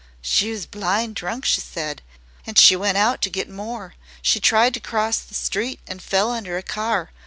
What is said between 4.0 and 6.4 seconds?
She tried to cross the street an' fell